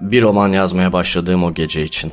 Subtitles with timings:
[0.00, 2.12] Bir roman yazmaya başladığım o gece için.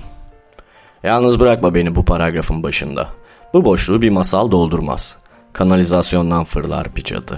[1.04, 3.08] Yalnız bırakma beni bu paragrafın başında.
[3.54, 5.18] Bu boşluğu bir masal doldurmaz.
[5.54, 7.38] Kanalizasyondan fırlar bir cadı.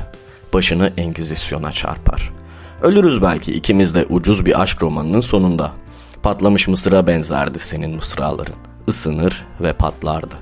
[0.53, 2.33] Başını engizisyona çarpar.
[2.81, 5.71] Ölürüz belki ikimiz de ucuz bir aşk romanının sonunda.
[6.23, 8.55] Patlamış mısıra benzerdi senin mısraların.
[8.87, 10.35] Isınır ve patlardı.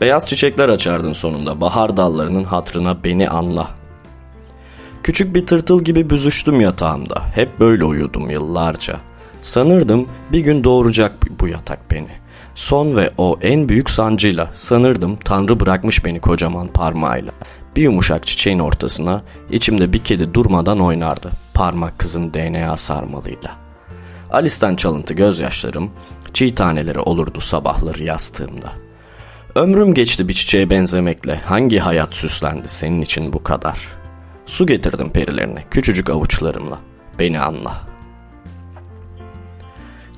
[0.00, 1.60] Beyaz çiçekler açardın sonunda.
[1.60, 3.68] Bahar dallarının hatrına beni anla.
[5.02, 7.22] Küçük bir tırtıl gibi büzüştüm yatağımda.
[7.34, 8.96] Hep böyle uyudum yıllarca.
[9.42, 12.20] Sanırdım bir gün doğuracak bu yatak beni.
[12.54, 17.32] Son ve o en büyük sancıyla sanırdım Tanrı bırakmış beni kocaman parmağıyla.
[17.76, 21.30] Bir yumuşak çiçeğin ortasına içimde bir kedi durmadan oynardı.
[21.54, 23.56] Parmak kızın DNA sarmalıyla.
[24.30, 25.90] Alice'den çalıntı gözyaşlarım
[26.32, 28.72] çiğ taneleri olurdu sabahları yastığımda.
[29.54, 31.36] Ömrüm geçti bir çiçeğe benzemekle.
[31.36, 33.78] Hangi hayat süslendi senin için bu kadar?
[34.46, 36.78] Su getirdim perilerine küçücük avuçlarımla.
[37.18, 37.89] Beni anla.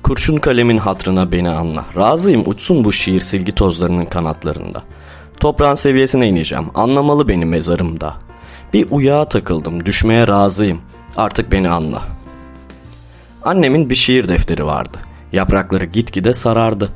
[0.03, 1.85] Kurşun kalemin hatrına beni anla.
[1.95, 4.83] Razıyım uçsun bu şiir silgi tozlarının kanatlarında.
[5.39, 6.65] Toprağın seviyesine ineceğim.
[6.75, 8.13] Anlamalı beni mezarımda.
[8.73, 9.85] Bir uyağa takıldım.
[9.85, 10.81] Düşmeye razıyım.
[11.17, 12.01] Artık beni anla.
[13.43, 14.97] Annemin bir şiir defteri vardı.
[15.31, 16.89] Yaprakları gitgide sarardı.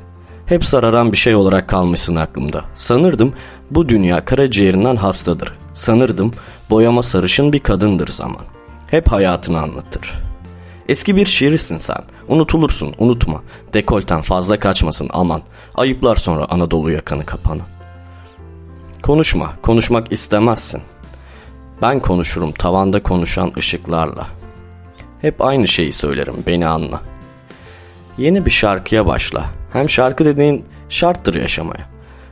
[0.46, 2.64] Hep sararan bir şey olarak kalmışsın aklımda.
[2.76, 3.34] Sanırdım
[3.72, 5.54] bu dünya karaciğerinden hastadır.
[5.74, 6.32] Sanırdım
[6.70, 8.42] boyama sarışın bir kadındır zaman.
[8.88, 10.27] Hep hayatını anlatır.
[10.88, 12.04] Eski bir şiirsin sen.
[12.28, 13.42] Unutulursun, unutma.
[13.74, 15.42] Dekolten fazla kaçmasın aman.
[15.76, 17.62] Ayıplar sonra Anadolu yakanı kapanı.
[19.04, 20.82] Konuşma, konuşmak istemezsin.
[21.82, 24.28] Ben konuşurum tavanda konuşan ışıklarla.
[25.22, 27.02] Hep aynı şeyi söylerim, beni anla.
[28.18, 29.46] Yeni bir şarkıya başla.
[29.74, 31.90] Hem şarkı dediğin şarttır yaşamaya.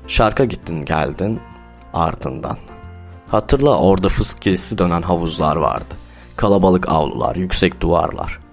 [0.08, 1.39] Şarka gittin geldin
[1.94, 2.58] ardından.
[3.28, 5.95] Hatırla orada fıskiyesi dönen havuzlar vardı.
[6.36, 8.45] Kalabalık avlular, yüksek duvarlar.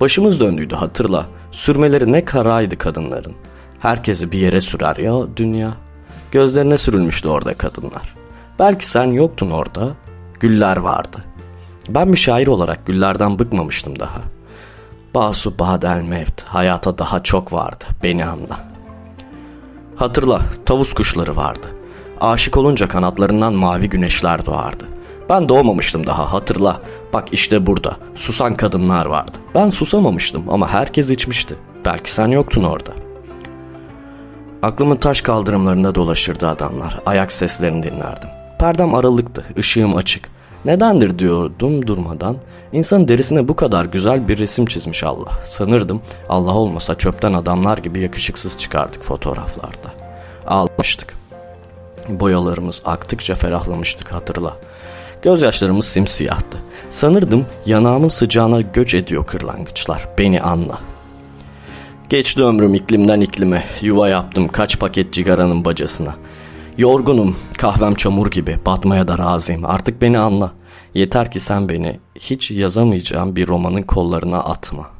[0.00, 1.26] Başımız döndüydü hatırla.
[1.52, 3.32] Sürmeleri ne karaydı kadınların.
[3.80, 5.74] Herkesi bir yere sürer ya dünya.
[6.32, 8.14] Gözlerine sürülmüştü orada kadınlar.
[8.58, 9.88] Belki sen yoktun orada.
[10.40, 11.18] Güller vardı.
[11.88, 14.20] Ben bir şair olarak güllerden bıkmamıştım daha.
[15.14, 18.64] Basu badel mevt, hayata daha çok vardı, beni anla.
[19.96, 21.66] Hatırla, tavus kuşları vardı.
[22.20, 24.84] Aşık olunca kanatlarından mavi güneşler doğardı.
[25.28, 26.80] Ben doğmamıştım daha hatırla.
[27.12, 27.96] Bak işte burada.
[28.14, 29.32] Susan kadınlar vardı.
[29.54, 31.54] Ben susamamıştım ama herkes içmişti.
[31.84, 32.90] Belki sen yoktun orada.
[34.62, 37.00] Aklımın taş kaldırımlarında dolaşırdı adamlar.
[37.06, 38.28] Ayak seslerini dinlerdim.
[38.58, 40.28] Perdem aralıktı, ışığım açık.
[40.64, 42.36] Nedendir diyordum durmadan.
[42.72, 45.30] İnsanın derisine bu kadar güzel bir resim çizmiş Allah.
[45.46, 49.94] Sanırdım Allah olmasa çöpten adamlar gibi yakışıksız çıkardık fotoğraflarda.
[50.46, 51.14] Ağlamıştık.
[52.08, 54.56] Boyalarımız aktıkça ferahlamıştık hatırla.
[55.26, 56.58] Gözyaşlarımız simsiyahtı.
[56.90, 60.08] Sanırdım yanağımın sıcağına göç ediyor kırlangıçlar.
[60.18, 60.78] Beni anla.
[62.08, 63.64] Geçti ömrüm iklimden iklime.
[63.80, 66.14] Yuva yaptım kaç paket cigaranın bacasına.
[66.78, 68.58] Yorgunum, kahvem çamur gibi.
[68.66, 69.64] Batmaya da razıyım.
[69.64, 70.52] Artık beni anla.
[70.94, 74.95] Yeter ki sen beni hiç yazamayacağım bir romanın kollarına atma.''